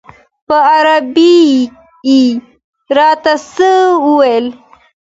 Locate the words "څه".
3.53-3.69